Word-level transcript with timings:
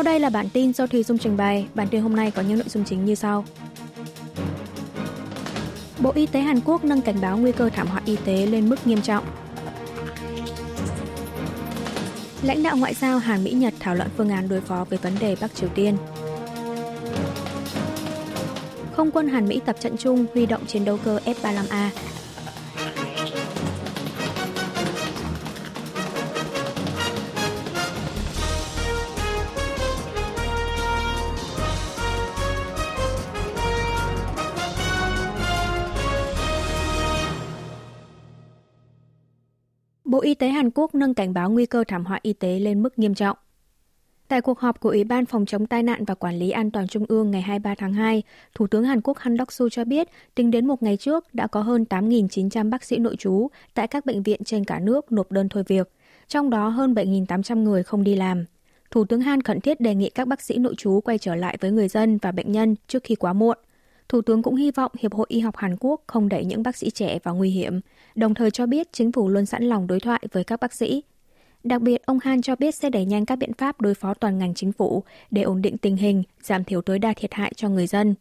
Sau 0.00 0.04
đây 0.04 0.20
là 0.20 0.30
bản 0.30 0.48
tin 0.52 0.72
do 0.72 0.86
Thùy 0.86 1.02
Dung 1.02 1.18
trình 1.18 1.36
bày. 1.36 1.66
Bản 1.74 1.88
tin 1.88 2.00
hôm 2.02 2.16
nay 2.16 2.30
có 2.30 2.42
những 2.42 2.58
nội 2.58 2.68
dung 2.68 2.84
chính 2.84 3.04
như 3.04 3.14
sau. 3.14 3.44
Bộ 5.98 6.12
Y 6.14 6.26
tế 6.26 6.40
Hàn 6.40 6.60
Quốc 6.60 6.84
nâng 6.84 7.00
cảnh 7.00 7.20
báo 7.20 7.38
nguy 7.38 7.52
cơ 7.52 7.70
thảm 7.70 7.86
họa 7.86 8.02
y 8.04 8.16
tế 8.24 8.46
lên 8.46 8.68
mức 8.68 8.86
nghiêm 8.86 9.02
trọng. 9.02 9.24
Lãnh 12.42 12.62
đạo 12.62 12.76
ngoại 12.76 12.94
giao 12.94 13.18
Hàn 13.18 13.44
Mỹ 13.44 13.50
Nhật 13.50 13.74
thảo 13.80 13.94
luận 13.94 14.08
phương 14.16 14.30
án 14.30 14.48
đối 14.48 14.60
phó 14.60 14.86
với 14.90 14.98
vấn 14.98 15.12
đề 15.20 15.36
Bắc 15.40 15.54
Triều 15.54 15.68
Tiên. 15.68 15.96
Không 18.96 19.10
quân 19.10 19.28
Hàn 19.28 19.48
Mỹ 19.48 19.60
tập 19.66 19.76
trận 19.80 19.96
chung 19.96 20.26
huy 20.34 20.46
động 20.46 20.66
chiến 20.66 20.84
đấu 20.84 20.98
cơ 21.04 21.18
F-35A 21.24 21.88
Bộ 40.10 40.20
Y 40.20 40.34
tế 40.34 40.48
Hàn 40.48 40.70
Quốc 40.74 40.94
nâng 40.94 41.14
cảnh 41.14 41.34
báo 41.34 41.50
nguy 41.50 41.66
cơ 41.66 41.84
thảm 41.88 42.04
họa 42.04 42.18
y 42.22 42.32
tế 42.32 42.58
lên 42.58 42.82
mức 42.82 42.98
nghiêm 42.98 43.14
trọng. 43.14 43.36
Tại 44.28 44.40
cuộc 44.40 44.58
họp 44.58 44.80
của 44.80 44.88
Ủy 44.88 45.04
ban 45.04 45.26
Phòng 45.26 45.46
chống 45.46 45.66
tai 45.66 45.82
nạn 45.82 46.04
và 46.04 46.14
Quản 46.14 46.38
lý 46.38 46.50
An 46.50 46.70
toàn 46.70 46.88
Trung 46.88 47.04
ương 47.08 47.30
ngày 47.30 47.42
23 47.42 47.74
tháng 47.74 47.92
2, 47.92 48.22
Thủ 48.54 48.66
tướng 48.66 48.84
Hàn 48.84 49.00
Quốc 49.00 49.18
Han 49.18 49.36
Đốc-su 49.36 49.68
cho 49.68 49.84
biết, 49.84 50.08
tính 50.34 50.50
đến 50.50 50.66
một 50.66 50.82
ngày 50.82 50.96
trước 50.96 51.34
đã 51.34 51.46
có 51.46 51.62
hơn 51.62 51.84
8.900 51.90 52.70
bác 52.70 52.84
sĩ 52.84 52.98
nội 52.98 53.16
trú 53.16 53.48
tại 53.74 53.86
các 53.86 54.06
bệnh 54.06 54.22
viện 54.22 54.44
trên 54.44 54.64
cả 54.64 54.78
nước 54.78 55.12
nộp 55.12 55.32
đơn 55.32 55.48
thôi 55.48 55.64
việc, 55.66 55.92
trong 56.28 56.50
đó 56.50 56.68
hơn 56.68 56.94
7.800 56.94 57.62
người 57.62 57.82
không 57.82 58.04
đi 58.04 58.16
làm. 58.16 58.44
Thủ 58.90 59.04
tướng 59.04 59.20
Han 59.20 59.42
khẩn 59.42 59.60
thiết 59.60 59.80
đề 59.80 59.94
nghị 59.94 60.10
các 60.10 60.28
bác 60.28 60.40
sĩ 60.42 60.58
nội 60.58 60.74
trú 60.78 61.00
quay 61.00 61.18
trở 61.18 61.34
lại 61.34 61.56
với 61.60 61.70
người 61.70 61.88
dân 61.88 62.18
và 62.18 62.32
bệnh 62.32 62.52
nhân 62.52 62.76
trước 62.88 63.04
khi 63.04 63.14
quá 63.14 63.32
muộn. 63.32 63.58
Thủ 64.10 64.22
tướng 64.22 64.42
cũng 64.42 64.54
hy 64.54 64.70
vọng 64.70 64.92
Hiệp 64.98 65.14
hội 65.14 65.26
Y 65.28 65.40
học 65.40 65.56
Hàn 65.56 65.76
Quốc 65.80 66.00
không 66.06 66.28
đẩy 66.28 66.44
những 66.44 66.62
bác 66.62 66.76
sĩ 66.76 66.90
trẻ 66.90 67.18
vào 67.22 67.34
nguy 67.34 67.50
hiểm, 67.50 67.80
đồng 68.14 68.34
thời 68.34 68.50
cho 68.50 68.66
biết 68.66 68.92
chính 68.92 69.12
phủ 69.12 69.28
luôn 69.28 69.46
sẵn 69.46 69.62
lòng 69.62 69.86
đối 69.86 70.00
thoại 70.00 70.22
với 70.32 70.44
các 70.44 70.60
bác 70.60 70.72
sĩ. 70.72 71.02
Đặc 71.64 71.82
biệt, 71.82 72.02
ông 72.06 72.18
Han 72.22 72.42
cho 72.42 72.56
biết 72.56 72.74
sẽ 72.74 72.90
đẩy 72.90 73.04
nhanh 73.04 73.26
các 73.26 73.36
biện 73.36 73.52
pháp 73.52 73.80
đối 73.80 73.94
phó 73.94 74.14
toàn 74.14 74.38
ngành 74.38 74.54
chính 74.54 74.72
phủ 74.72 75.02
để 75.30 75.42
ổn 75.42 75.62
định 75.62 75.78
tình 75.78 75.96
hình, 75.96 76.22
giảm 76.42 76.64
thiểu 76.64 76.82
tối 76.82 76.98
đa 76.98 77.12
thiệt 77.16 77.34
hại 77.34 77.52
cho 77.56 77.68
người 77.68 77.86
dân. 77.86 78.14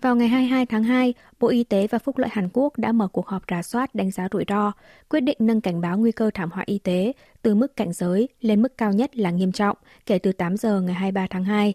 Vào 0.00 0.16
ngày 0.16 0.28
22 0.28 0.66
tháng 0.66 0.84
2, 0.84 1.14
Bộ 1.40 1.48
Y 1.48 1.64
tế 1.64 1.86
và 1.86 1.98
Phúc 1.98 2.18
lợi 2.18 2.30
Hàn 2.32 2.48
Quốc 2.52 2.78
đã 2.78 2.92
mở 2.92 3.08
cuộc 3.08 3.26
họp 3.26 3.42
rà 3.50 3.62
soát 3.62 3.94
đánh 3.94 4.10
giá 4.10 4.28
rủi 4.32 4.44
ro, 4.48 4.72
quyết 5.08 5.20
định 5.20 5.36
nâng 5.40 5.60
cảnh 5.60 5.80
báo 5.80 5.98
nguy 5.98 6.12
cơ 6.12 6.30
thảm 6.34 6.50
họa 6.50 6.64
y 6.66 6.78
tế 6.78 7.12
từ 7.42 7.54
mức 7.54 7.76
cảnh 7.76 7.92
giới 7.92 8.28
lên 8.40 8.62
mức 8.62 8.78
cao 8.78 8.92
nhất 8.92 9.16
là 9.16 9.30
nghiêm 9.30 9.52
trọng 9.52 9.76
kể 10.06 10.18
từ 10.18 10.32
8 10.32 10.56
giờ 10.56 10.80
ngày 10.80 10.94
23 10.94 11.26
tháng 11.30 11.44
2. 11.44 11.74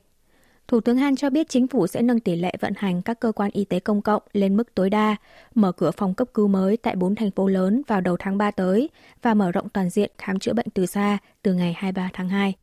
Thủ 0.70 0.82
tướng 0.82 0.98
Han 0.98 1.16
cho 1.16 1.30
biết 1.30 1.50
chính 1.50 1.68
phủ 1.68 1.88
sẽ 1.88 2.02
nâng 2.02 2.20
tỷ 2.20 2.36
lệ 2.36 2.54
vận 2.60 2.74
hành 2.78 3.02
các 3.02 3.20
cơ 3.20 3.32
quan 3.32 3.52
y 3.54 3.66
tế 3.66 3.80
công 3.80 4.02
cộng 4.02 4.22
lên 4.34 4.58
mức 4.58 4.76
tối 4.76 4.90
đa, 4.90 5.16
mở 5.56 5.72
cửa 5.72 5.92
phòng 5.92 6.14
cấp 6.14 6.28
cứu 6.34 6.48
mới 6.48 6.78
tại 6.78 6.96
4 6.96 7.16
thành 7.16 7.32
phố 7.32 7.48
lớn 7.48 7.82
vào 7.88 8.02
đầu 8.02 8.18
tháng 8.20 8.38
3 8.38 8.52
tới 8.52 8.90
và 9.22 9.34
mở 9.34 9.52
rộng 9.52 9.70
toàn 9.70 9.90
diện 9.90 10.12
khám 10.18 10.40
chữa 10.40 10.54
bệnh 10.54 10.70
từ 10.74 10.86
xa 10.86 11.18
từ 11.42 11.54
ngày 11.54 11.74
23 11.78 12.10
tháng 12.14 12.30
2. 12.30 12.54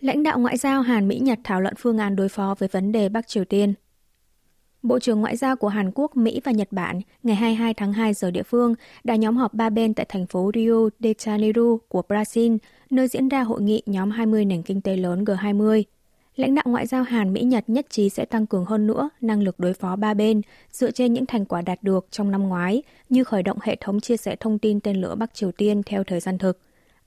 Lãnh 0.00 0.22
đạo 0.22 0.38
ngoại 0.38 0.56
giao 0.56 0.82
Hàn 0.82 1.08
Mỹ 1.08 1.18
Nhật 1.18 1.38
thảo 1.44 1.60
luận 1.60 1.74
phương 1.78 1.98
án 1.98 2.16
đối 2.16 2.28
phó 2.28 2.54
với 2.58 2.68
vấn 2.72 2.92
đề 2.92 3.08
Bắc 3.08 3.28
Triều 3.28 3.44
Tiên 3.44 3.74
Bộ 4.82 4.98
trưởng 4.98 5.20
Ngoại 5.20 5.36
giao 5.36 5.56
của 5.56 5.68
Hàn 5.68 5.90
Quốc, 5.94 6.16
Mỹ 6.16 6.40
và 6.44 6.52
Nhật 6.52 6.68
Bản 6.70 7.00
ngày 7.22 7.36
22 7.36 7.74
tháng 7.74 7.92
2 7.92 8.14
giờ 8.14 8.30
địa 8.30 8.42
phương 8.42 8.74
đã 9.04 9.16
nhóm 9.16 9.36
họp 9.36 9.54
ba 9.54 9.70
bên 9.70 9.94
tại 9.94 10.06
thành 10.08 10.26
phố 10.26 10.50
Rio 10.54 10.88
de 10.98 11.12
Janeiro 11.12 11.78
của 11.88 12.02
Brazil, 12.08 12.58
nơi 12.90 13.08
diễn 13.08 13.28
ra 13.28 13.42
hội 13.42 13.62
nghị 13.62 13.82
nhóm 13.86 14.10
20 14.10 14.44
nền 14.44 14.62
kinh 14.62 14.80
tế 14.80 14.96
lớn 14.96 15.24
G20. 15.24 15.82
Lãnh 16.36 16.54
đạo 16.54 16.64
ngoại 16.68 16.86
giao 16.86 17.02
Hàn, 17.02 17.32
Mỹ, 17.32 17.42
Nhật 17.42 17.64
nhất 17.66 17.86
trí 17.90 18.08
sẽ 18.08 18.24
tăng 18.24 18.46
cường 18.46 18.64
hơn 18.64 18.86
nữa 18.86 19.10
năng 19.20 19.42
lực 19.42 19.60
đối 19.60 19.74
phó 19.74 19.96
ba 19.96 20.14
bên 20.14 20.40
dựa 20.72 20.90
trên 20.90 21.12
những 21.12 21.26
thành 21.26 21.44
quả 21.44 21.62
đạt 21.62 21.82
được 21.82 22.06
trong 22.10 22.30
năm 22.30 22.48
ngoái, 22.48 22.82
như 23.08 23.24
khởi 23.24 23.42
động 23.42 23.58
hệ 23.62 23.76
thống 23.80 24.00
chia 24.00 24.16
sẻ 24.16 24.36
thông 24.40 24.58
tin 24.58 24.80
tên 24.80 25.00
lửa 25.00 25.14
Bắc 25.14 25.34
Triều 25.34 25.52
Tiên 25.52 25.82
theo 25.82 26.04
thời 26.04 26.20
gian 26.20 26.38
thực 26.38 26.58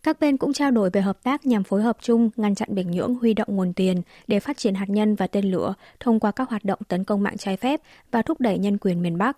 các 0.03 0.19
bên 0.19 0.37
cũng 0.37 0.53
trao 0.53 0.71
đổi 0.71 0.89
về 0.89 1.01
hợp 1.01 1.23
tác 1.23 1.45
nhằm 1.45 1.63
phối 1.63 1.81
hợp 1.81 1.97
chung, 2.01 2.29
ngăn 2.35 2.55
chặn 2.55 2.69
Bình 2.75 2.91
Nhưỡng 2.91 3.15
huy 3.15 3.33
động 3.33 3.47
nguồn 3.51 3.73
tiền 3.73 4.01
để 4.27 4.39
phát 4.39 4.57
triển 4.57 4.75
hạt 4.75 4.89
nhân 4.89 5.15
và 5.15 5.27
tên 5.27 5.51
lửa 5.51 5.73
thông 5.99 6.19
qua 6.19 6.31
các 6.31 6.49
hoạt 6.49 6.65
động 6.65 6.79
tấn 6.87 7.03
công 7.03 7.23
mạng 7.23 7.37
trái 7.37 7.57
phép 7.57 7.81
và 8.11 8.21
thúc 8.21 8.41
đẩy 8.41 8.57
nhân 8.57 8.77
quyền 8.77 9.01
miền 9.01 9.17
Bắc. 9.17 9.37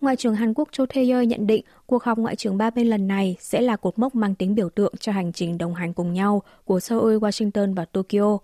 Ngoại 0.00 0.16
trưởng 0.16 0.34
Hàn 0.34 0.54
Quốc 0.54 0.68
Cho 0.72 0.84
Tae-yeol 0.84 1.24
nhận 1.24 1.46
định 1.46 1.64
cuộc 1.86 2.02
họp 2.02 2.18
ngoại 2.18 2.36
trưởng 2.36 2.58
ba 2.58 2.70
bên 2.70 2.86
lần 2.86 3.08
này 3.08 3.36
sẽ 3.40 3.60
là 3.60 3.76
cột 3.76 3.98
mốc 3.98 4.14
mang 4.14 4.34
tính 4.34 4.54
biểu 4.54 4.68
tượng 4.70 4.94
cho 5.00 5.12
hành 5.12 5.32
trình 5.32 5.58
đồng 5.58 5.74
hành 5.74 5.94
cùng 5.94 6.12
nhau 6.12 6.42
của 6.64 6.80
Seoul, 6.80 7.16
Washington 7.16 7.74
và 7.74 7.84
Tokyo. 7.84 8.38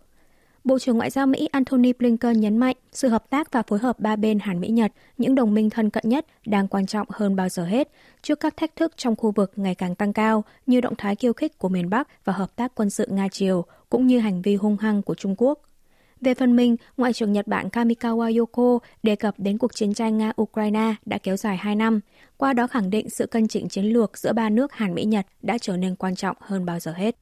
Bộ 0.64 0.78
trưởng 0.78 0.96
Ngoại 0.96 1.10
giao 1.10 1.26
Mỹ 1.26 1.48
Antony 1.52 1.92
Blinken 1.92 2.40
nhấn 2.40 2.56
mạnh 2.56 2.76
sự 2.92 3.08
hợp 3.08 3.30
tác 3.30 3.52
và 3.52 3.62
phối 3.62 3.78
hợp 3.78 4.00
ba 4.00 4.16
bên 4.16 4.38
Hàn 4.38 4.60
Mỹ-Nhật, 4.60 4.92
những 5.18 5.34
đồng 5.34 5.54
minh 5.54 5.70
thân 5.70 5.90
cận 5.90 6.08
nhất, 6.08 6.26
đang 6.46 6.68
quan 6.68 6.86
trọng 6.86 7.06
hơn 7.10 7.36
bao 7.36 7.48
giờ 7.48 7.64
hết 7.64 7.88
trước 8.22 8.40
các 8.40 8.56
thách 8.56 8.76
thức 8.76 8.92
trong 8.96 9.16
khu 9.16 9.30
vực 9.30 9.52
ngày 9.56 9.74
càng 9.74 9.94
tăng 9.94 10.12
cao 10.12 10.44
như 10.66 10.80
động 10.80 10.94
thái 10.98 11.16
kiêu 11.16 11.32
khích 11.32 11.58
của 11.58 11.68
miền 11.68 11.90
Bắc 11.90 12.24
và 12.24 12.32
hợp 12.32 12.56
tác 12.56 12.74
quân 12.74 12.90
sự 12.90 13.06
Nga-Triều, 13.10 13.62
cũng 13.90 14.06
như 14.06 14.18
hành 14.18 14.42
vi 14.42 14.56
hung 14.56 14.76
hăng 14.76 15.02
của 15.02 15.14
Trung 15.14 15.34
Quốc. 15.38 15.58
Về 16.20 16.34
phần 16.34 16.56
mình, 16.56 16.76
Ngoại 16.96 17.12
trưởng 17.12 17.32
Nhật 17.32 17.46
Bản 17.46 17.68
Kamikawa 17.68 18.38
Yoko 18.38 18.78
đề 19.02 19.16
cập 19.16 19.34
đến 19.38 19.58
cuộc 19.58 19.74
chiến 19.74 19.94
tranh 19.94 20.18
Nga-Ukraine 20.18 20.94
đã 21.06 21.18
kéo 21.18 21.36
dài 21.36 21.56
2 21.56 21.74
năm, 21.74 22.00
qua 22.36 22.52
đó 22.52 22.66
khẳng 22.66 22.90
định 22.90 23.10
sự 23.10 23.26
cân 23.26 23.48
chỉnh 23.48 23.68
chiến 23.68 23.84
lược 23.84 24.18
giữa 24.18 24.32
ba 24.32 24.50
nước 24.50 24.72
Hàn 24.72 24.94
Mỹ-Nhật 24.94 25.26
đã 25.42 25.58
trở 25.58 25.76
nên 25.76 25.96
quan 25.96 26.14
trọng 26.16 26.36
hơn 26.40 26.64
bao 26.64 26.80
giờ 26.80 26.92
hết. 26.92 27.16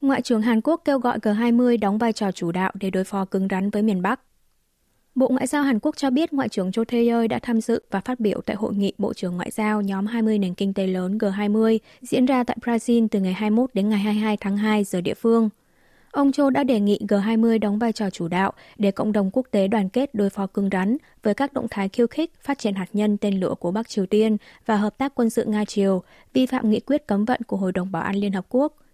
Ngoại 0.00 0.22
trưởng 0.22 0.42
Hàn 0.42 0.60
Quốc 0.60 0.82
kêu 0.84 0.98
gọi 0.98 1.18
G20 1.18 1.78
đóng 1.80 1.98
vai 1.98 2.12
trò 2.12 2.32
chủ 2.32 2.52
đạo 2.52 2.72
để 2.74 2.90
đối 2.90 3.04
phó 3.04 3.24
cứng 3.24 3.48
rắn 3.50 3.70
với 3.70 3.82
miền 3.82 4.02
Bắc. 4.02 4.20
Bộ 5.14 5.28
Ngoại 5.28 5.46
giao 5.46 5.62
Hàn 5.62 5.78
Quốc 5.82 5.96
cho 5.96 6.10
biết 6.10 6.32
Ngoại 6.32 6.48
trưởng 6.48 6.72
Cho 6.72 6.82
Tae-yeol 6.82 7.28
đã 7.28 7.38
tham 7.38 7.60
dự 7.60 7.82
và 7.90 8.00
phát 8.00 8.20
biểu 8.20 8.40
tại 8.46 8.56
hội 8.56 8.74
nghị 8.74 8.92
Bộ 8.98 9.14
trưởng 9.14 9.36
Ngoại 9.36 9.50
giao 9.50 9.82
nhóm 9.82 10.06
20 10.06 10.38
nền 10.38 10.54
kinh 10.54 10.74
tế 10.74 10.86
lớn 10.86 11.18
G20 11.18 11.78
diễn 12.00 12.26
ra 12.26 12.44
tại 12.44 12.56
Brazil 12.60 13.08
từ 13.10 13.20
ngày 13.20 13.32
21 13.32 13.70
đến 13.74 13.88
ngày 13.88 13.98
22 13.98 14.36
tháng 14.36 14.56
2 14.56 14.84
giờ 14.84 15.00
địa 15.00 15.14
phương. 15.14 15.48
Ông 16.12 16.32
Cho 16.32 16.50
đã 16.50 16.64
đề 16.64 16.80
nghị 16.80 16.98
G20 17.08 17.58
đóng 17.58 17.78
vai 17.78 17.92
trò 17.92 18.10
chủ 18.10 18.28
đạo 18.28 18.52
để 18.78 18.90
cộng 18.90 19.12
đồng 19.12 19.30
quốc 19.32 19.46
tế 19.50 19.68
đoàn 19.68 19.88
kết 19.88 20.14
đối 20.14 20.30
phó 20.30 20.46
cứng 20.46 20.68
rắn 20.72 20.96
với 21.22 21.34
các 21.34 21.52
động 21.52 21.66
thái 21.70 21.88
khiêu 21.88 22.06
khích 22.06 22.32
phát 22.42 22.58
triển 22.58 22.74
hạt 22.74 22.88
nhân 22.92 23.16
tên 23.16 23.40
lửa 23.40 23.54
của 23.60 23.70
Bắc 23.70 23.88
Triều 23.88 24.06
Tiên 24.06 24.36
và 24.66 24.76
hợp 24.76 24.98
tác 24.98 25.14
quân 25.14 25.30
sự 25.30 25.44
Nga-Triều, 25.44 26.00
vi 26.32 26.46
phạm 26.46 26.70
nghị 26.70 26.80
quyết 26.80 27.06
cấm 27.06 27.24
vận 27.24 27.40
của 27.46 27.56
Hội 27.56 27.72
đồng 27.72 27.92
Bảo 27.92 28.02
an 28.02 28.16
Liên 28.16 28.32
Hợp 28.32 28.46
Quốc– 28.48 28.76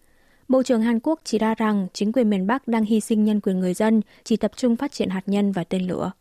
Bộ 0.49 0.63
trưởng 0.63 0.83
Hàn 0.83 1.01
Quốc 1.01 1.21
chỉ 1.25 1.39
ra 1.39 1.55
rằng 1.55 1.87
chính 1.93 2.13
quyền 2.13 2.31
miền 2.31 2.47
Bắc 2.47 2.69
đang 2.69 2.85
hy 2.85 3.01
sinh 3.01 3.25
nhân 3.25 3.41
quyền 3.41 3.61
người 3.61 3.75
dân, 3.75 4.01
chỉ 4.25 4.37
tập 4.37 4.53
trung 4.57 4.77
phát 4.77 4.93
triển 4.93 5.11
hạt 5.11 5.23
nhân 5.27 5.53
và 5.53 5.65
tên 5.65 5.87
lửa. 5.87 6.13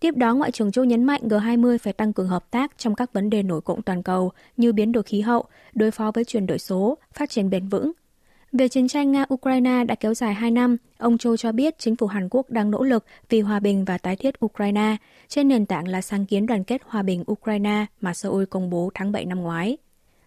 Tiếp 0.00 0.16
đó, 0.16 0.34
Ngoại 0.34 0.50
trưởng 0.50 0.72
Châu 0.72 0.84
nhấn 0.84 1.04
mạnh 1.04 1.20
G20 1.24 1.78
phải 1.78 1.92
tăng 1.92 2.12
cường 2.12 2.28
hợp 2.28 2.50
tác 2.50 2.72
trong 2.78 2.94
các 2.94 3.12
vấn 3.12 3.30
đề 3.30 3.42
nổi 3.42 3.60
cộng 3.60 3.82
toàn 3.82 4.02
cầu 4.02 4.32
như 4.56 4.72
biến 4.72 4.92
đổi 4.92 5.02
khí 5.02 5.20
hậu, 5.20 5.44
đối 5.74 5.90
phó 5.90 6.10
với 6.14 6.24
chuyển 6.24 6.46
đổi 6.46 6.58
số, 6.58 6.98
phát 7.12 7.30
triển 7.30 7.50
bền 7.50 7.68
vững. 7.68 7.92
Về 8.52 8.68
chiến 8.68 8.88
tranh 8.88 9.12
Nga-Ukraine 9.12 9.86
đã 9.86 9.94
kéo 9.94 10.14
dài 10.14 10.34
2 10.34 10.50
năm, 10.50 10.76
ông 10.98 11.18
Châu 11.18 11.36
cho 11.36 11.52
biết 11.52 11.78
chính 11.78 11.96
phủ 11.96 12.06
Hàn 12.06 12.28
Quốc 12.30 12.50
đang 12.50 12.70
nỗ 12.70 12.82
lực 12.82 13.04
vì 13.28 13.40
hòa 13.40 13.60
bình 13.60 13.84
và 13.84 13.98
tái 13.98 14.16
thiết 14.16 14.44
Ukraine 14.44 14.96
trên 15.28 15.48
nền 15.48 15.66
tảng 15.66 15.88
là 15.88 16.00
sáng 16.00 16.26
kiến 16.26 16.46
đoàn 16.46 16.64
kết 16.64 16.82
hòa 16.86 17.02
bình 17.02 17.24
Ukraine 17.32 17.86
mà 18.00 18.14
Seoul 18.14 18.44
công 18.44 18.70
bố 18.70 18.90
tháng 18.94 19.12
7 19.12 19.24
năm 19.24 19.40
ngoái. 19.40 19.76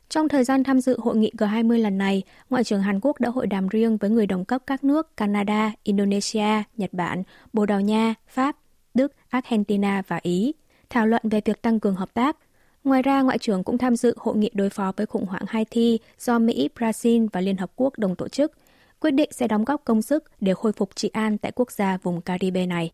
Trong 0.10 0.30
thời 0.30 0.44
gian 0.44 0.64
tham 0.64 0.82
dự 0.82 1.00
hội 1.00 1.16
nghị 1.16 1.32
G20 1.38 1.78
lần 1.78 1.98
này, 1.98 2.24
Ngoại 2.50 2.64
trưởng 2.64 2.82
Hàn 2.82 3.00
Quốc 3.02 3.20
đã 3.20 3.30
hội 3.30 3.48
đàm 3.48 3.68
riêng 3.68 3.98
với 3.98 4.10
người 4.10 4.28
đồng 4.28 4.46
cấp 4.46 4.62
các 4.68 4.84
nước 4.84 5.18
Canada, 5.18 5.72
Indonesia, 5.84 6.64
Nhật 6.78 6.94
Bản, 6.94 7.24
Bồ 7.54 7.66
Đào 7.66 7.82
Nha, 7.82 8.14
Pháp, 8.28 8.56
Đức, 8.94 9.14
Argentina 9.30 10.02
và 10.08 10.20
Ý, 10.22 10.54
thảo 10.90 11.08
luận 11.08 11.22
về 11.24 11.42
việc 11.46 11.62
tăng 11.62 11.80
cường 11.80 11.96
hợp 11.96 12.14
tác. 12.14 12.38
Ngoài 12.86 13.02
ra, 13.02 13.22
Ngoại 13.22 13.38
trưởng 13.38 13.64
cũng 13.64 13.78
tham 13.78 13.96
dự 13.96 14.14
hội 14.18 14.38
nghị 14.38 14.50
đối 14.54 14.70
phó 14.70 14.92
với 14.98 15.06
khủng 15.06 15.26
hoảng 15.26 15.44
Haiti 15.48 16.00
do 16.20 16.40
Mỹ, 16.40 16.70
Brazil 16.76 17.28
và 17.34 17.42
Liên 17.42 17.58
Hợp 17.58 17.72
Quốc 17.76 17.98
đồng 17.98 18.16
tổ 18.16 18.28
chức, 18.28 18.52
quyết 19.00 19.12
định 19.12 19.30
sẽ 19.34 19.48
đóng 19.48 19.66
góp 19.66 19.82
công 19.86 20.02
sức 20.02 20.24
để 20.42 20.54
khôi 20.54 20.72
phục 20.72 20.96
trị 20.96 21.10
an 21.14 21.38
tại 21.38 21.52
quốc 21.56 21.72
gia 21.72 21.98
vùng 21.98 22.22
Caribe 22.22 22.66
này. 22.66 22.92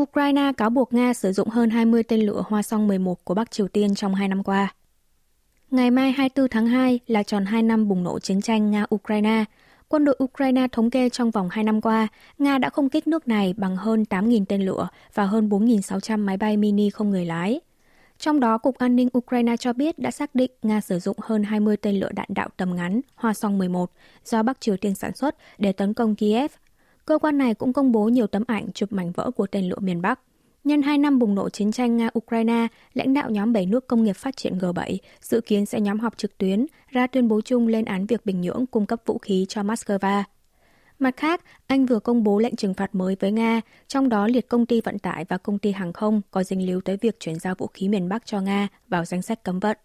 Ukraine 0.00 0.52
cáo 0.56 0.70
buộc 0.70 0.92
Nga 0.92 1.14
sử 1.14 1.32
dụng 1.32 1.48
hơn 1.48 1.70
20 1.70 2.02
tên 2.02 2.20
lửa 2.20 2.42
Hoa 2.48 2.62
Song 2.62 2.88
11 2.88 3.24
của 3.24 3.34
Bắc 3.34 3.50
Triều 3.50 3.68
Tiên 3.68 3.94
trong 3.94 4.14
hai 4.14 4.28
năm 4.28 4.42
qua. 4.42 4.74
Ngày 5.70 5.90
mai 5.90 6.12
24 6.12 6.48
tháng 6.48 6.66
2 6.66 7.00
là 7.06 7.22
tròn 7.22 7.44
2 7.44 7.62
năm 7.62 7.88
bùng 7.88 8.04
nổ 8.04 8.18
chiến 8.18 8.40
tranh 8.40 8.70
Nga-Ukraine. 8.70 9.44
Quân 9.90 10.04
đội 10.04 10.16
Ukraine 10.24 10.68
thống 10.72 10.90
kê 10.90 11.08
trong 11.08 11.30
vòng 11.30 11.48
2 11.50 11.64
năm 11.64 11.80
qua, 11.80 12.08
Nga 12.38 12.58
đã 12.58 12.70
không 12.70 12.88
kích 12.88 13.06
nước 13.06 13.28
này 13.28 13.54
bằng 13.56 13.76
hơn 13.76 14.04
8.000 14.10 14.44
tên 14.48 14.62
lửa 14.62 14.88
và 15.14 15.24
hơn 15.24 15.48
4.600 15.48 16.18
máy 16.18 16.36
bay 16.36 16.56
mini 16.56 16.90
không 16.90 17.10
người 17.10 17.24
lái. 17.24 17.60
Trong 18.18 18.40
đó, 18.40 18.58
Cục 18.58 18.78
An 18.78 18.96
ninh 18.96 19.08
Ukraine 19.18 19.56
cho 19.56 19.72
biết 19.72 19.98
đã 19.98 20.10
xác 20.10 20.34
định 20.34 20.50
Nga 20.62 20.80
sử 20.80 20.98
dụng 20.98 21.16
hơn 21.20 21.42
20 21.42 21.76
tên 21.76 22.00
lửa 22.00 22.10
đạn 22.12 22.26
đạo 22.28 22.48
tầm 22.56 22.76
ngắn 22.76 23.00
Hoa 23.14 23.34
Song 23.34 23.58
11 23.58 23.90
do 24.24 24.42
Bắc 24.42 24.60
Triều 24.60 24.76
Tiên 24.76 24.94
sản 24.94 25.16
xuất 25.16 25.36
để 25.58 25.72
tấn 25.72 25.94
công 25.94 26.14
Kiev. 26.14 26.50
Cơ 27.04 27.18
quan 27.18 27.38
này 27.38 27.54
cũng 27.54 27.72
công 27.72 27.92
bố 27.92 28.08
nhiều 28.08 28.26
tấm 28.26 28.44
ảnh 28.46 28.72
chụp 28.72 28.92
mảnh 28.92 29.12
vỡ 29.12 29.30
của 29.30 29.46
tên 29.46 29.68
lửa 29.68 29.78
miền 29.80 30.02
Bắc. 30.02 30.20
Nhân 30.68 30.82
2 30.82 30.98
năm 30.98 31.18
bùng 31.18 31.34
nổ 31.34 31.48
chiến 31.48 31.72
tranh 31.72 31.98
Nga-Ukraine, 31.98 32.68
lãnh 32.94 33.14
đạo 33.14 33.30
nhóm 33.30 33.52
7 33.52 33.66
nước 33.66 33.86
công 33.86 34.04
nghiệp 34.04 34.12
phát 34.12 34.36
triển 34.36 34.58
G7 34.58 34.96
dự 35.20 35.40
kiến 35.40 35.66
sẽ 35.66 35.80
nhóm 35.80 35.98
họp 35.98 36.18
trực 36.18 36.38
tuyến 36.38 36.66
ra 36.90 37.06
tuyên 37.06 37.28
bố 37.28 37.40
chung 37.40 37.66
lên 37.66 37.84
án 37.84 38.06
việc 38.06 38.26
Bình 38.26 38.40
Nhưỡng 38.40 38.66
cung 38.66 38.86
cấp 38.86 39.00
vũ 39.06 39.18
khí 39.18 39.46
cho 39.48 39.62
Moscow. 39.62 40.22
Mặt 40.98 41.16
khác, 41.16 41.44
Anh 41.66 41.86
vừa 41.86 41.98
công 41.98 42.24
bố 42.24 42.38
lệnh 42.38 42.56
trừng 42.56 42.74
phạt 42.74 42.94
mới 42.94 43.16
với 43.20 43.32
Nga, 43.32 43.60
trong 43.86 44.08
đó 44.08 44.26
liệt 44.26 44.48
công 44.48 44.66
ty 44.66 44.80
vận 44.80 44.98
tải 44.98 45.24
và 45.24 45.38
công 45.38 45.58
ty 45.58 45.72
hàng 45.72 45.92
không 45.92 46.20
có 46.30 46.42
dính 46.44 46.66
líu 46.66 46.80
tới 46.80 46.96
việc 46.96 47.20
chuyển 47.20 47.38
giao 47.38 47.54
vũ 47.58 47.66
khí 47.66 47.88
miền 47.88 48.08
Bắc 48.08 48.26
cho 48.26 48.40
Nga 48.40 48.68
vào 48.88 49.04
danh 49.04 49.22
sách 49.22 49.44
cấm 49.44 49.60
vận. 49.60 49.76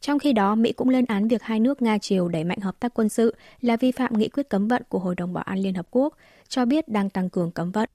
Trong 0.00 0.18
khi 0.18 0.32
đó, 0.32 0.54
Mỹ 0.54 0.72
cũng 0.72 0.88
lên 0.88 1.04
án 1.08 1.28
việc 1.28 1.42
hai 1.42 1.60
nước 1.60 1.82
Nga 1.82 1.98
Triều 1.98 2.28
đẩy 2.28 2.44
mạnh 2.44 2.60
hợp 2.60 2.80
tác 2.80 2.94
quân 2.94 3.08
sự 3.08 3.34
là 3.60 3.76
vi 3.76 3.92
phạm 3.92 4.18
nghị 4.18 4.28
quyết 4.28 4.48
cấm 4.48 4.68
vận 4.68 4.82
của 4.88 4.98
Hội 4.98 5.14
đồng 5.14 5.32
Bảo 5.32 5.44
an 5.44 5.58
Liên 5.58 5.74
Hợp 5.74 5.86
Quốc, 5.90 6.16
cho 6.48 6.64
biết 6.64 6.88
đang 6.88 7.10
tăng 7.10 7.30
cường 7.30 7.50
cấm 7.50 7.70
vận. 7.70 7.88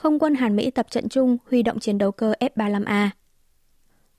Không 0.00 0.18
quân 0.18 0.34
Hàn 0.34 0.56
Mỹ 0.56 0.70
tập 0.70 0.86
trận 0.90 1.08
chung 1.08 1.36
huy 1.50 1.62
động 1.62 1.78
chiến 1.78 1.98
đấu 1.98 2.12
cơ 2.12 2.32
F-35A. 2.40 3.08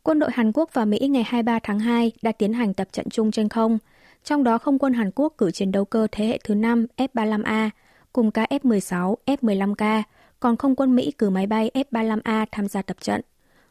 Quân 0.04 0.20
đội 0.20 0.30
Hàn 0.34 0.52
Quốc 0.52 0.70
và 0.74 0.86
Mỹ 0.86 1.00
ngày 1.00 1.24
23 1.24 1.60
tháng 1.64 1.80
2 1.80 2.12
đã 2.22 2.32
tiến 2.32 2.54
hành 2.54 2.74
tập 2.74 2.88
trận 2.92 3.10
chung 3.10 3.32
trên 3.32 3.50
không, 3.50 3.78
trong 4.24 4.44
đó 4.44 4.58
không 4.58 4.80
quân 4.80 4.94
Hàn 4.94 5.12
Quốc 5.16 5.34
cử 5.38 5.52
chiến 5.52 5.72
đấu 5.72 5.86
cơ 5.86 6.08
thế 6.12 6.26
hệ 6.26 6.40
thứ 6.44 6.56
5 6.56 6.86
F-35A 6.98 7.70
cùng 8.14 8.32
cả 8.32 8.48
F-16, 8.50 9.16
F-15K, 9.26 10.04
còn 10.40 10.58
không 10.58 10.76
quân 10.76 10.96
Mỹ 10.96 11.12
cử 11.18 11.30
máy 11.30 11.48
bay 11.48 11.72
F-35A 11.74 12.46
tham 12.52 12.68
gia 12.68 12.82
tập 12.82 12.98
trận. 13.02 13.22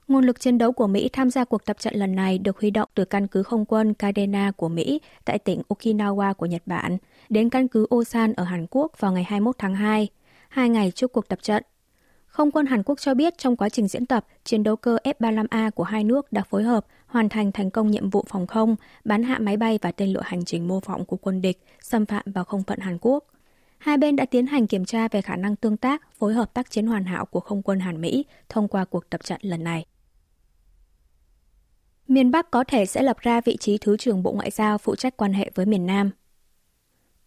Nguồn 0.08 0.24
lực 0.24 0.40
chiến 0.40 0.58
đấu 0.58 0.72
của 0.72 0.86
Mỹ 0.86 1.08
tham 1.12 1.30
gia 1.30 1.44
cuộc 1.44 1.64
tập 1.64 1.78
trận 1.78 1.94
lần 1.94 2.14
này 2.14 2.38
được 2.38 2.60
huy 2.60 2.70
động 2.70 2.88
từ 2.94 3.04
căn 3.04 3.26
cứ 3.26 3.42
không 3.42 3.64
quân 3.64 3.94
Kadena 3.94 4.52
của 4.56 4.68
Mỹ 4.68 5.00
tại 5.24 5.38
tỉnh 5.38 5.62
Okinawa 5.68 6.34
của 6.34 6.46
Nhật 6.46 6.62
Bản 6.66 6.98
đến 7.28 7.50
căn 7.50 7.68
cứ 7.68 7.86
Osan 7.94 8.32
ở 8.32 8.44
Hàn 8.44 8.66
Quốc 8.70 9.00
vào 9.00 9.12
ngày 9.12 9.24
21 9.24 9.58
tháng 9.58 9.74
2, 9.74 10.08
hai 10.48 10.68
ngày 10.68 10.90
trước 10.90 11.12
cuộc 11.12 11.28
tập 11.28 11.38
trận. 11.42 11.62
Không 12.30 12.50
quân 12.50 12.66
Hàn 12.66 12.82
Quốc 12.82 13.00
cho 13.00 13.14
biết 13.14 13.38
trong 13.38 13.56
quá 13.56 13.68
trình 13.68 13.88
diễn 13.88 14.06
tập, 14.06 14.26
chiến 14.44 14.62
đấu 14.62 14.76
cơ 14.76 14.96
F-35A 15.04 15.70
của 15.70 15.84
hai 15.84 16.04
nước 16.04 16.32
đã 16.32 16.42
phối 16.42 16.62
hợp 16.62 16.86
hoàn 17.06 17.28
thành 17.28 17.52
thành 17.52 17.70
công 17.70 17.90
nhiệm 17.90 18.10
vụ 18.10 18.24
phòng 18.28 18.46
không, 18.46 18.76
bắn 19.04 19.22
hạ 19.22 19.38
máy 19.38 19.56
bay 19.56 19.78
và 19.82 19.92
tên 19.92 20.12
lửa 20.12 20.22
hành 20.24 20.44
trình 20.44 20.68
mô 20.68 20.80
phỏng 20.80 21.04
của 21.04 21.16
quân 21.16 21.42
địch, 21.42 21.62
xâm 21.80 22.06
phạm 22.06 22.22
vào 22.26 22.44
không 22.44 22.62
phận 22.62 22.78
Hàn 22.78 22.98
Quốc. 23.00 23.24
Hai 23.78 23.96
bên 23.96 24.16
đã 24.16 24.26
tiến 24.26 24.46
hành 24.46 24.66
kiểm 24.66 24.84
tra 24.84 25.08
về 25.08 25.22
khả 25.22 25.36
năng 25.36 25.56
tương 25.56 25.76
tác, 25.76 26.18
phối 26.18 26.34
hợp 26.34 26.54
tác 26.54 26.70
chiến 26.70 26.86
hoàn 26.86 27.04
hảo 27.04 27.26
của 27.26 27.40
không 27.40 27.62
quân 27.62 27.80
Hàn 27.80 28.00
Mỹ 28.00 28.24
thông 28.48 28.68
qua 28.68 28.84
cuộc 28.84 29.10
tập 29.10 29.24
trận 29.24 29.40
lần 29.42 29.64
này. 29.64 29.84
Miền 32.08 32.30
Bắc 32.30 32.50
có 32.50 32.64
thể 32.64 32.86
sẽ 32.86 33.02
lập 33.02 33.18
ra 33.20 33.40
vị 33.40 33.56
trí 33.56 33.78
Thứ 33.78 33.96
trưởng 33.96 34.22
Bộ 34.22 34.32
Ngoại 34.32 34.50
giao 34.50 34.78
phụ 34.78 34.96
trách 34.96 35.16
quan 35.16 35.32
hệ 35.32 35.50
với 35.54 35.66
miền 35.66 35.86
Nam. 35.86 36.10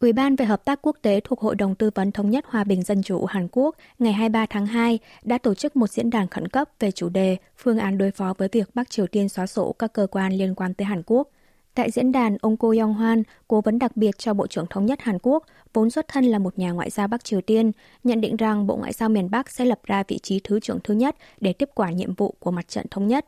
Ủy 0.04 0.14
ban 0.14 0.36
về 0.36 0.46
hợp 0.46 0.66
tác 0.66 0.80
quốc 0.82 0.98
tế 1.02 1.20
thuộc 1.24 1.40
Hội 1.40 1.56
đồng 1.56 1.76
Tư 1.76 1.90
vấn 1.96 2.12
Thống 2.12 2.30
nhất 2.30 2.46
Hòa 2.48 2.64
bình 2.64 2.84
Dân 2.84 3.04
chủ 3.04 3.26
Hàn 3.26 3.48
Quốc 3.52 3.76
ngày 4.00 4.14
23 4.14 4.46
tháng 4.46 4.66
2 4.66 5.00
đã 5.24 5.38
tổ 5.38 5.54
chức 5.54 5.76
một 5.76 5.90
diễn 5.90 6.10
đàn 6.10 6.28
khẩn 6.28 6.48
cấp 6.48 6.70
về 6.80 6.92
chủ 6.92 7.10
đề 7.10 7.38
phương 7.58 7.78
án 7.78 7.98
đối 7.98 8.12
phó 8.12 8.34
với 8.38 8.50
việc 8.52 8.70
Bắc 8.74 8.90
Triều 8.90 9.08
Tiên 9.08 9.30
xóa 9.30 9.48
sổ 9.48 9.76
các 9.80 9.94
cơ 9.94 10.08
quan 10.12 10.34
liên 10.34 10.56
quan 10.56 10.74
tới 10.74 10.86
Hàn 10.86 11.02
Quốc. 11.06 11.28
Tại 11.76 11.92
diễn 11.92 12.12
đàn, 12.12 12.38
ông 12.42 12.58
Ko 12.58 12.68
Yong 12.68 12.94
Hwan, 12.94 13.24
cố 13.48 13.62
vấn 13.62 13.80
đặc 13.80 13.98
biệt 13.98 14.18
cho 14.18 14.34
Bộ 14.34 14.48
trưởng 14.48 14.66
Thống 14.70 14.86
nhất 14.86 15.02
Hàn 15.02 15.18
Quốc, 15.22 15.44
vốn 15.74 15.90
xuất 15.90 16.08
thân 16.08 16.26
là 16.26 16.40
một 16.40 16.60
nhà 16.60 16.72
ngoại 16.72 16.90
giao 16.90 17.08
Bắc 17.08 17.24
Triều 17.24 17.42
Tiên, 17.42 17.72
nhận 18.04 18.22
định 18.22 18.38
rằng 18.38 18.68
Bộ 18.68 18.76
Ngoại 18.76 18.94
giao 18.94 19.10
miền 19.10 19.32
Bắc 19.32 19.52
sẽ 19.52 19.66
lập 19.66 19.80
ra 19.84 20.04
vị 20.08 20.20
trí 20.24 20.40
Thứ 20.44 20.60
trưởng 20.60 20.80
thứ 20.84 20.94
nhất 20.94 21.16
để 21.42 21.54
tiếp 21.54 21.70
quản 21.76 21.96
nhiệm 21.96 22.14
vụ 22.14 22.36
của 22.40 22.52
mặt 22.52 22.68
trận 22.68 22.86
thống 22.92 23.08
nhất. 23.08 23.26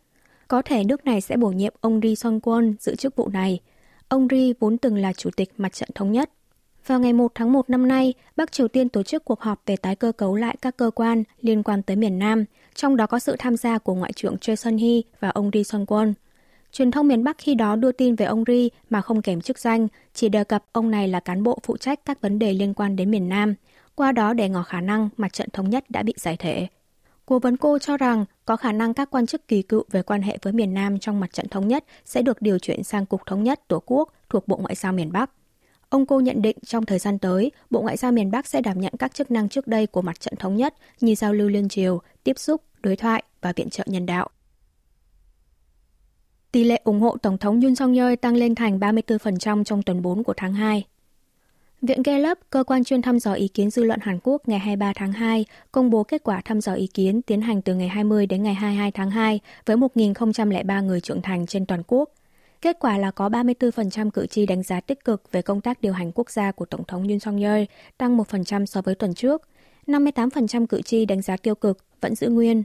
Có 0.47 0.61
thể 0.61 0.83
nước 0.83 1.05
này 1.05 1.21
sẽ 1.21 1.37
bổ 1.37 1.49
nhiệm 1.49 1.73
ông 1.81 1.99
Ri 2.03 2.15
Song 2.15 2.39
Kwon 2.39 2.73
giữ 2.79 2.95
chức 2.95 3.15
vụ 3.15 3.29
này. 3.29 3.59
Ông 4.07 4.27
Ri 4.31 4.53
vốn 4.59 4.77
từng 4.77 4.97
là 4.97 5.13
chủ 5.13 5.29
tịch 5.37 5.53
mặt 5.57 5.73
trận 5.73 5.89
thống 5.95 6.11
nhất. 6.11 6.29
Vào 6.87 6.99
ngày 6.99 7.13
1 7.13 7.31
tháng 7.35 7.51
1 7.51 7.69
năm 7.69 7.87
nay, 7.87 8.13
Bắc 8.35 8.51
Triều 8.51 8.67
Tiên 8.67 8.89
tổ 8.89 9.03
chức 9.03 9.25
cuộc 9.25 9.41
họp 9.41 9.61
về 9.65 9.75
tái 9.75 9.95
cơ 9.95 10.11
cấu 10.11 10.35
lại 10.35 10.55
các 10.61 10.77
cơ 10.77 10.91
quan 10.95 11.23
liên 11.41 11.63
quan 11.63 11.81
tới 11.81 11.95
miền 11.95 12.19
Nam, 12.19 12.45
trong 12.75 12.97
đó 12.97 13.07
có 13.07 13.19
sự 13.19 13.35
tham 13.39 13.57
gia 13.57 13.77
của 13.77 13.93
Ngoại 13.93 14.13
trưởng 14.13 14.37
Choi 14.37 14.55
Sun-hee 14.55 15.01
và 15.19 15.29
ông 15.29 15.49
Ri 15.53 15.61
Sun-kwon. 15.61 16.13
Truyền 16.71 16.91
thông 16.91 17.07
miền 17.07 17.23
Bắc 17.23 17.37
khi 17.37 17.55
đó 17.55 17.75
đưa 17.75 17.91
tin 17.91 18.15
về 18.15 18.25
ông 18.25 18.43
Ri 18.47 18.69
mà 18.89 19.01
không 19.01 19.21
kèm 19.21 19.41
chức 19.41 19.59
danh, 19.59 19.87
chỉ 20.13 20.29
đề 20.29 20.43
cập 20.43 20.65
ông 20.71 20.91
này 20.91 21.07
là 21.07 21.19
cán 21.19 21.43
bộ 21.43 21.59
phụ 21.63 21.77
trách 21.77 22.05
các 22.05 22.21
vấn 22.21 22.39
đề 22.39 22.53
liên 22.53 22.73
quan 22.73 22.95
đến 22.95 23.11
miền 23.11 23.29
Nam, 23.29 23.55
qua 23.95 24.11
đó 24.11 24.33
để 24.33 24.49
ngỏ 24.49 24.63
khả 24.63 24.81
năng 24.81 25.09
mặt 25.17 25.33
trận 25.33 25.49
thống 25.53 25.69
nhất 25.69 25.85
đã 25.89 26.03
bị 26.03 26.13
giải 26.17 26.37
thể. 26.37 26.67
Cố 27.25 27.39
vấn 27.39 27.57
cô 27.57 27.79
cho 27.79 27.97
rằng 27.97 28.25
có 28.45 28.55
khả 28.55 28.71
năng 28.71 28.93
các 28.93 29.09
quan 29.11 29.25
chức 29.25 29.47
kỳ 29.47 29.61
cựu 29.61 29.83
về 29.91 30.01
quan 30.01 30.21
hệ 30.21 30.37
với 30.41 30.53
miền 30.53 30.73
Nam 30.73 30.99
trong 30.99 31.19
mặt 31.19 31.33
trận 31.33 31.47
thống 31.47 31.67
nhất 31.67 31.85
sẽ 32.05 32.21
được 32.21 32.41
điều 32.41 32.59
chuyển 32.59 32.83
sang 32.83 33.05
Cục 33.05 33.21
Thống 33.25 33.43
nhất 33.43 33.67
Tổ 33.67 33.83
quốc 33.85 34.13
thuộc 34.29 34.47
Bộ 34.47 34.57
Ngoại 34.57 34.75
giao 34.75 34.93
miền 34.93 35.11
Bắc. 35.11 35.31
Ông 35.89 36.05
cô 36.05 36.19
nhận 36.19 36.41
định 36.41 36.57
trong 36.65 36.85
thời 36.85 36.99
gian 36.99 37.19
tới, 37.19 37.51
Bộ 37.69 37.81
Ngoại 37.81 37.97
giao 37.97 38.11
miền 38.11 38.31
Bắc 38.31 38.47
sẽ 38.47 38.61
đảm 38.61 38.81
nhận 38.81 38.93
các 38.99 39.13
chức 39.13 39.31
năng 39.31 39.49
trước 39.49 39.67
đây 39.67 39.87
của 39.87 40.01
mặt 40.01 40.19
trận 40.19 40.33
thống 40.39 40.55
nhất 40.55 40.75
như 41.01 41.15
giao 41.15 41.33
lưu 41.33 41.49
liên 41.49 41.69
triều, 41.69 42.01
tiếp 42.23 42.39
xúc, 42.39 42.61
đối 42.83 42.95
thoại 42.95 43.23
và 43.41 43.53
viện 43.55 43.69
trợ 43.69 43.83
nhân 43.87 44.05
đạo. 44.05 44.29
Tỷ 46.51 46.63
lệ 46.63 46.81
ủng 46.83 46.99
hộ 46.99 47.17
Tổng 47.17 47.37
thống 47.37 47.61
Yoon 47.61 47.75
song 47.75 47.93
yeol 47.93 48.15
tăng 48.15 48.35
lên 48.35 48.55
thành 48.55 48.79
34% 48.79 49.63
trong 49.63 49.83
tuần 49.83 50.01
4 50.01 50.23
của 50.23 50.33
tháng 50.37 50.53
2. 50.53 50.85
Viện 51.81 52.03
Gallup, 52.03 52.37
cơ 52.49 52.63
quan 52.63 52.83
chuyên 52.83 53.01
thăm 53.01 53.19
dò 53.19 53.33
ý 53.33 53.47
kiến 53.47 53.69
dư 53.69 53.83
luận 53.83 53.99
Hàn 54.03 54.19
Quốc 54.23 54.47
ngày 54.47 54.59
23 54.59 54.93
tháng 54.95 55.11
2, 55.11 55.45
công 55.71 55.89
bố 55.89 56.03
kết 56.03 56.23
quả 56.23 56.41
thăm 56.45 56.61
dò 56.61 56.73
ý 56.73 56.87
kiến 56.87 57.21
tiến 57.21 57.41
hành 57.41 57.61
từ 57.61 57.75
ngày 57.75 57.87
20 57.87 58.25
đến 58.25 58.43
ngày 58.43 58.53
22 58.53 58.91
tháng 58.91 59.11
2 59.11 59.39
với 59.65 59.77
1.003 59.77 60.85
người 60.85 61.01
trưởng 61.01 61.21
thành 61.21 61.45
trên 61.45 61.65
toàn 61.65 61.83
quốc. 61.87 62.09
Kết 62.65 62.79
quả 62.79 62.97
là 62.97 63.11
có 63.11 63.29
34% 63.29 64.09
cử 64.09 64.27
tri 64.27 64.45
đánh 64.45 64.63
giá 64.63 64.79
tích 64.79 65.05
cực 65.05 65.31
về 65.31 65.41
công 65.41 65.61
tác 65.61 65.81
điều 65.81 65.93
hành 65.93 66.11
quốc 66.11 66.29
gia 66.29 66.51
của 66.51 66.65
Tổng 66.65 66.83
thống 66.83 67.07
Yoon 67.07 67.19
song 67.19 67.37
yeol 67.37 67.63
tăng 67.97 68.17
1% 68.17 68.65
so 68.65 68.81
với 68.81 68.95
tuần 68.95 69.13
trước. 69.13 69.41
58% 69.87 70.65
cử 70.65 70.81
tri 70.81 71.05
đánh 71.05 71.21
giá 71.21 71.37
tiêu 71.37 71.55
cực, 71.55 71.77
vẫn 72.01 72.15
giữ 72.15 72.29
nguyên. 72.29 72.63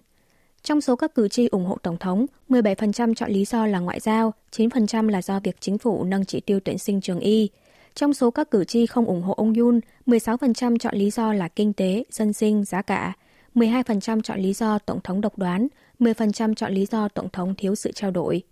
Trong 0.63 0.81
số 0.81 0.97
các 0.97 1.15
cử 1.15 1.29
tri 1.29 1.47
ủng 1.47 1.65
hộ 1.65 1.77
Tổng 1.83 1.97
thống, 1.97 2.27
17% 2.49 3.15
chọn 3.15 3.31
lý 3.31 3.45
do 3.45 3.67
là 3.67 3.79
ngoại 3.79 4.01
giao, 4.01 4.35
9% 4.53 5.09
là 5.09 5.23
do 5.23 5.41
việc 5.41 5.57
chính 5.61 5.79
phủ 5.79 6.05
nâng 6.05 6.25
chỉ 6.25 6.41
tiêu 6.41 6.61
tuyển 6.65 6.79
sinh 6.79 7.01
trường 7.01 7.21
y, 7.21 7.51
trong 7.95 8.15
số 8.15 8.31
các 8.31 8.51
cử 8.51 8.65
tri 8.65 8.87
không 8.87 9.05
ủng 9.05 9.23
hộ 9.23 9.35
ông 9.35 9.55
Yoon, 9.55 9.81
16% 10.07 10.79
chọn 10.79 10.95
lý 10.95 11.11
do 11.11 11.33
là 11.33 11.49
kinh 11.49 11.73
tế, 11.73 12.05
dân 12.11 12.33
sinh, 12.33 12.65
giá 12.65 12.83
cả, 12.83 13.13
12% 13.55 14.21
chọn 14.21 14.41
lý 14.41 14.53
do 14.53 14.79
Tổng 14.79 15.01
thống 15.05 15.21
độc 15.21 15.39
đoán, 15.39 15.69
10% 15.99 16.55
chọn 16.55 16.73
lý 16.73 16.87
do 16.87 17.09
Tổng 17.09 17.29
thống 17.33 17.55
thiếu 17.59 17.75
sự 17.75 17.93
trao 17.93 18.11
đổi. 18.11 18.43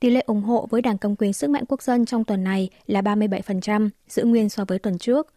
Tỷ 0.00 0.10
lệ 0.10 0.20
ủng 0.26 0.42
hộ 0.42 0.66
với 0.70 0.82
Đảng 0.82 0.98
Cầm 0.98 1.16
quyền 1.16 1.32
Sức 1.32 1.50
mạnh 1.50 1.64
Quốc 1.68 1.82
dân 1.82 2.06
trong 2.06 2.24
tuần 2.24 2.44
này 2.44 2.70
là 2.86 3.00
37%, 3.00 3.88
giữ 4.08 4.24
nguyên 4.24 4.48
so 4.48 4.64
với 4.64 4.78
tuần 4.78 4.98
trước. 4.98 5.34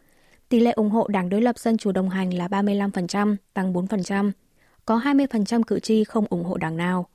Tỷ 0.48 0.60
lệ 0.60 0.70
ủng 0.70 0.90
hộ 0.90 1.06
Đảng 1.08 1.28
đối 1.28 1.42
lập 1.42 1.58
Dân 1.58 1.76
chủ 1.76 1.92
đồng 1.92 2.08
hành 2.08 2.34
là 2.34 2.48
35%, 2.48 3.36
tăng 3.54 3.72
4%. 3.72 4.30
Có 4.86 4.98
20% 4.98 5.62
cử 5.62 5.80
tri 5.80 6.04
không 6.04 6.26
ủng 6.30 6.44
hộ 6.44 6.56
đảng 6.56 6.76
nào. 6.76 7.06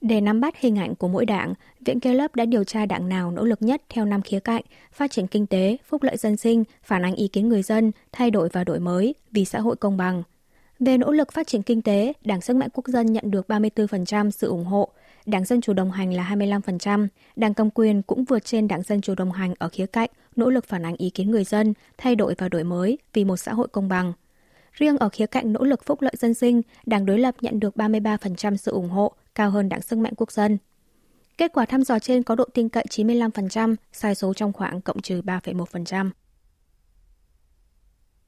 Để 0.00 0.20
nắm 0.20 0.40
bắt 0.40 0.54
hình 0.58 0.78
ảnh 0.78 0.94
của 0.94 1.08
mỗi 1.08 1.26
đảng, 1.26 1.54
Viện 1.80 1.98
Gallup 2.02 2.34
đã 2.34 2.44
điều 2.44 2.64
tra 2.64 2.86
đảng 2.86 3.08
nào 3.08 3.30
nỗ 3.30 3.44
lực 3.44 3.62
nhất 3.62 3.82
theo 3.88 4.04
năm 4.04 4.22
khía 4.22 4.40
cạnh, 4.40 4.62
phát 4.92 5.10
triển 5.10 5.26
kinh 5.26 5.46
tế, 5.46 5.76
phúc 5.88 6.02
lợi 6.02 6.16
dân 6.16 6.36
sinh, 6.36 6.64
phản 6.82 7.04
ánh 7.04 7.14
ý 7.14 7.28
kiến 7.28 7.48
người 7.48 7.62
dân, 7.62 7.92
thay 8.12 8.30
đổi 8.30 8.48
và 8.52 8.64
đổi 8.64 8.80
mới, 8.80 9.14
vì 9.30 9.44
xã 9.44 9.60
hội 9.60 9.76
công 9.76 9.96
bằng. 9.96 10.22
Về 10.80 10.98
nỗ 10.98 11.12
lực 11.12 11.32
phát 11.32 11.46
triển 11.46 11.62
kinh 11.62 11.82
tế, 11.82 12.12
Đảng 12.24 12.40
Sức 12.40 12.56
mạnh 12.56 12.68
Quốc 12.72 12.88
dân 12.88 13.12
nhận 13.12 13.30
được 13.30 13.46
34% 13.48 14.30
sự 14.30 14.48
ủng 14.48 14.64
hộ, 14.64 14.88
Đảng 15.26 15.44
Dân 15.44 15.60
Chủ 15.60 15.72
đồng 15.72 15.90
hành 15.90 16.14
là 16.14 16.34
25%, 16.34 17.08
Đảng 17.36 17.54
Cầm 17.54 17.70
quyền 17.70 18.02
cũng 18.02 18.24
vượt 18.24 18.44
trên 18.44 18.68
Đảng 18.68 18.82
Dân 18.82 19.00
Chủ 19.00 19.14
đồng 19.14 19.32
hành 19.32 19.54
ở 19.58 19.68
khía 19.68 19.86
cạnh 19.86 20.10
nỗ 20.36 20.50
lực 20.50 20.64
phản 20.64 20.84
ánh 20.84 20.96
ý 20.96 21.10
kiến 21.10 21.30
người 21.30 21.44
dân, 21.44 21.74
thay 21.98 22.16
đổi 22.16 22.34
và 22.38 22.48
đổi 22.48 22.64
mới 22.64 22.98
vì 23.12 23.24
một 23.24 23.36
xã 23.36 23.52
hội 23.52 23.68
công 23.68 23.88
bằng. 23.88 24.12
Riêng 24.72 24.98
ở 24.98 25.08
khía 25.08 25.26
cạnh 25.26 25.52
nỗ 25.52 25.64
lực 25.64 25.84
phúc 25.84 26.02
lợi 26.02 26.14
dân 26.18 26.34
sinh, 26.34 26.62
Đảng 26.86 27.06
đối 27.06 27.18
lập 27.18 27.34
nhận 27.40 27.60
được 27.60 27.76
33% 27.76 28.56
sự 28.56 28.72
ủng 28.72 28.88
hộ, 28.88 29.12
cao 29.34 29.50
hơn 29.50 29.68
Đảng 29.68 29.82
Sức 29.82 29.98
mạnh 29.98 30.12
Quốc 30.16 30.32
dân. 30.32 30.58
Kết 31.38 31.52
quả 31.52 31.64
thăm 31.64 31.84
dò 31.84 31.98
trên 31.98 32.22
có 32.22 32.34
độ 32.34 32.44
tin 32.54 32.68
cậy 32.68 32.84
95%, 32.90 33.74
sai 33.92 34.14
số 34.14 34.34
trong 34.34 34.52
khoảng 34.52 34.80
cộng 34.80 35.02
trừ 35.02 35.20
3,1%. 35.20 36.10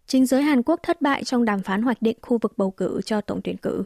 Chính 0.06 0.26
giới 0.26 0.42
Hàn 0.42 0.62
Quốc 0.62 0.80
thất 0.82 1.02
bại 1.02 1.24
trong 1.24 1.44
đàm 1.44 1.62
phán 1.62 1.82
hoạch 1.82 2.02
định 2.02 2.18
khu 2.22 2.38
vực 2.38 2.52
bầu 2.56 2.70
cử 2.70 3.00
cho 3.04 3.20
tổng 3.20 3.40
tuyển 3.44 3.56
cử. 3.56 3.84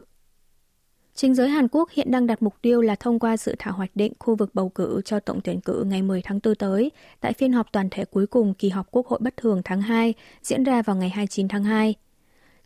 Chính 1.18 1.34
giới 1.34 1.48
Hàn 1.48 1.68
Quốc 1.68 1.90
hiện 1.90 2.10
đang 2.10 2.26
đặt 2.26 2.42
mục 2.42 2.54
tiêu 2.62 2.80
là 2.80 2.94
thông 2.94 3.18
qua 3.18 3.36
dự 3.36 3.54
thảo 3.58 3.74
hoạch 3.74 3.90
định 3.94 4.12
khu 4.18 4.36
vực 4.36 4.54
bầu 4.54 4.68
cử 4.68 5.00
cho 5.04 5.20
tổng 5.20 5.40
tuyển 5.44 5.60
cử 5.60 5.84
ngày 5.86 6.02
10 6.02 6.22
tháng 6.22 6.40
4 6.44 6.54
tới, 6.54 6.90
tại 7.20 7.32
phiên 7.32 7.52
họp 7.52 7.72
toàn 7.72 7.88
thể 7.90 8.04
cuối 8.04 8.26
cùng 8.26 8.54
kỳ 8.54 8.68
họp 8.68 8.90
Quốc 8.90 9.06
hội 9.06 9.18
bất 9.22 9.36
thường 9.36 9.62
tháng 9.64 9.82
2, 9.82 10.14
diễn 10.42 10.64
ra 10.64 10.82
vào 10.82 10.96
ngày 10.96 11.08
29 11.08 11.48
tháng 11.48 11.64
2. 11.64 11.94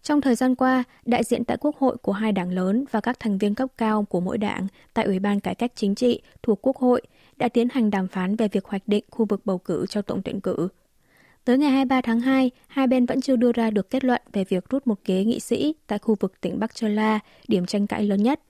Trong 0.03 0.21
thời 0.21 0.35
gian 0.35 0.55
qua, 0.55 0.85
đại 1.05 1.25
diện 1.25 1.45
tại 1.45 1.57
Quốc 1.61 1.77
hội 1.77 1.97
của 1.97 2.13
hai 2.13 2.33
đảng 2.33 2.51
lớn 2.51 2.85
và 2.91 3.01
các 3.01 3.21
thành 3.21 3.39
viên 3.39 3.55
cấp 3.55 3.69
cao 3.79 4.03
của 4.05 4.21
mỗi 4.21 4.39
đảng 4.39 4.67
tại 4.95 5.05
Ủy 5.05 5.19
ban 5.19 5.41
Cải 5.41 5.55
cách 5.55 5.73
Chính 5.75 5.95
trị 5.95 6.23
thuộc 6.43 6.59
Quốc 6.63 6.77
hội 6.77 7.03
đã 7.37 7.49
tiến 7.49 7.69
hành 7.73 7.91
đàm 7.91 8.09
phán 8.09 8.37
về 8.37 8.49
việc 8.49 8.65
hoạch 8.65 8.83
định 8.87 9.05
khu 9.11 9.25
vực 9.25 9.41
bầu 9.45 9.59
cử 9.59 9.87
cho 9.89 10.03
tổng 10.03 10.23
tuyển 10.23 10.41
cử. 10.41 10.69
Tới 11.45 11.59
ngày 11.59 11.71
23 11.71 12.01
tháng 12.01 12.21
2, 12.21 12.51
hai 12.67 12.87
bên 12.87 13.07
vẫn 13.07 13.21
chưa 13.21 13.37
đưa 13.37 13.53
ra 13.53 13.71
được 13.71 13.91
kết 13.91 14.05
luận 14.05 14.23
về 14.33 14.45
việc 14.45 14.65
rút 14.71 14.87
một 14.87 14.99
ghế 15.05 15.25
nghị 15.25 15.41
sĩ 15.41 15.75
tại 15.87 15.99
khu 15.99 16.17
vực 16.21 16.41
tỉnh 16.41 16.59
Bắc 16.59 16.75
Chola, 16.75 17.19
điểm 17.49 17.67
tranh 17.67 17.87
cãi 17.87 18.05
lớn 18.05 18.23
nhất. 18.23 18.41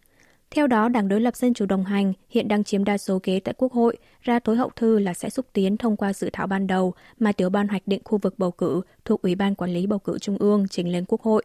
Theo 0.51 0.67
đó, 0.67 0.89
Đảng 0.89 1.09
đối 1.09 1.21
lập 1.21 1.37
Dân 1.37 1.55
chủ 1.55 1.67
đồng 1.67 1.85
hành 1.85 2.13
hiện 2.31 2.49
đang 2.49 2.65
chiếm 2.65 2.85
đa 2.85 2.99
số 2.99 3.19
ghế 3.23 3.41
tại 3.41 3.55
Quốc 3.59 3.73
hội, 3.73 3.97
ra 4.23 4.39
tối 4.39 4.57
hậu 4.57 4.71
thư 4.77 4.99
là 4.99 5.15
sẽ 5.15 5.31
xúc 5.31 5.47
tiến 5.53 5.77
thông 5.77 5.97
qua 5.97 6.13
dự 6.13 6.31
thảo 6.33 6.47
ban 6.47 6.67
đầu 6.67 6.95
mà 7.19 7.33
tiểu 7.33 7.51
ban 7.51 7.69
hoạch 7.69 7.83
định 7.87 8.01
khu 8.05 8.19
vực 8.19 8.39
bầu 8.39 8.51
cử 8.51 8.81
thuộc 9.05 9.23
Ủy 9.23 9.35
ban 9.35 9.55
Quản 9.55 9.75
lý 9.75 9.87
Bầu 9.87 9.99
cử 9.99 10.19
Trung 10.19 10.39
ương 10.39 10.69
trình 10.69 10.93
lên 10.93 11.05
Quốc 11.09 11.23
hội. 11.23 11.43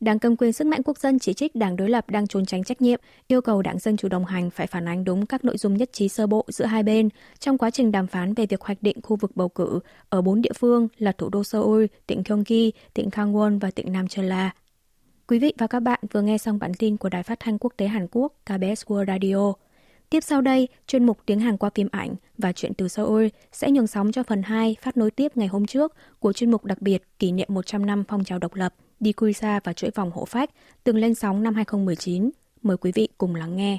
Đảng 0.00 0.18
cầm 0.18 0.36
quyền 0.36 0.52
sức 0.52 0.66
mạnh 0.66 0.82
quốc 0.82 0.98
dân 0.98 1.18
chỉ 1.18 1.32
trích 1.32 1.54
đảng 1.54 1.76
đối 1.76 1.90
lập 1.90 2.10
đang 2.10 2.26
trốn 2.26 2.46
tránh 2.46 2.64
trách 2.64 2.82
nhiệm, 2.82 3.00
yêu 3.28 3.40
cầu 3.40 3.62
đảng 3.62 3.78
Dân 3.78 3.96
Chủ 3.96 4.08
đồng 4.08 4.24
hành 4.24 4.50
phải 4.50 4.66
phản 4.66 4.88
ánh 4.88 5.04
đúng 5.04 5.26
các 5.26 5.44
nội 5.44 5.58
dung 5.58 5.76
nhất 5.76 5.92
trí 5.92 6.08
sơ 6.08 6.26
bộ 6.26 6.44
giữa 6.48 6.64
hai 6.64 6.82
bên 6.82 7.08
trong 7.38 7.58
quá 7.58 7.70
trình 7.70 7.92
đàm 7.92 8.06
phán 8.06 8.34
về 8.34 8.46
việc 8.46 8.60
hoạch 8.60 8.82
định 8.82 9.02
khu 9.02 9.16
vực 9.16 9.36
bầu 9.36 9.48
cử 9.48 9.80
ở 10.08 10.22
bốn 10.22 10.42
địa 10.42 10.52
phương 10.58 10.88
là 10.98 11.12
thủ 11.12 11.28
đô 11.28 11.44
Seoul, 11.44 11.84
tỉnh 12.06 12.22
Gyeonggi, 12.22 12.70
tỉnh 12.94 13.08
Gangwon 13.08 13.60
và 13.60 13.70
tỉnh 13.70 13.92
Nam 13.92 14.08
Chola. 14.08 14.50
Quý 15.26 15.38
vị 15.38 15.52
và 15.58 15.66
các 15.66 15.80
bạn 15.80 16.00
vừa 16.12 16.22
nghe 16.22 16.38
xong 16.38 16.58
bản 16.58 16.74
tin 16.74 16.96
của 16.96 17.08
Đài 17.08 17.22
Phát 17.22 17.40
thanh 17.40 17.58
Quốc 17.58 17.72
tế 17.76 17.86
Hàn 17.86 18.06
Quốc 18.10 18.32
KBS 18.44 18.84
World 18.86 19.06
Radio. 19.06 19.52
Tiếp 20.10 20.20
sau 20.20 20.40
đây, 20.40 20.68
chuyên 20.86 21.06
mục 21.06 21.18
tiếng 21.26 21.40
Hàn 21.40 21.56
qua 21.56 21.70
phim 21.74 21.88
ảnh 21.92 22.14
và 22.38 22.52
chuyện 22.52 22.74
từ 22.74 22.88
Seoul 22.88 23.26
sẽ 23.52 23.70
nhường 23.70 23.86
sóng 23.86 24.12
cho 24.12 24.22
phần 24.22 24.42
2 24.42 24.76
phát 24.82 24.96
nối 24.96 25.10
tiếp 25.10 25.36
ngày 25.36 25.48
hôm 25.48 25.66
trước 25.66 25.94
của 26.18 26.32
chuyên 26.32 26.50
mục 26.50 26.64
đặc 26.64 26.82
biệt 26.82 27.02
kỷ 27.18 27.32
niệm 27.32 27.48
100 27.50 27.86
năm 27.86 28.04
phong 28.08 28.24
trào 28.24 28.38
độc 28.38 28.54
lập, 28.54 28.74
Dikuisa 29.00 29.60
và 29.64 29.72
chuỗi 29.72 29.90
vòng 29.90 30.10
hộ 30.10 30.24
phách, 30.24 30.50
từng 30.84 30.96
lên 30.96 31.14
sóng 31.14 31.42
năm 31.42 31.54
2019. 31.54 32.30
Mời 32.62 32.76
quý 32.76 32.92
vị 32.94 33.08
cùng 33.18 33.34
lắng 33.34 33.56
nghe. 33.56 33.78